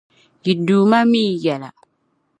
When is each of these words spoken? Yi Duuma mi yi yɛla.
Yi 0.43 0.53
Duuma 0.65 0.99
mi 1.11 1.21
yi 1.27 1.33
yɛla. 1.45 1.69